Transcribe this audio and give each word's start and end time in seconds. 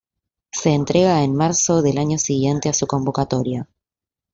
Se 0.51 0.71
entrega 0.71 1.21
en 1.21 1.35
marzo 1.35 1.83
del 1.83 1.99
año 1.99 2.17
siguiente 2.17 2.69
a 2.69 2.73
su 2.73 2.87
convocatoria. 2.87 3.69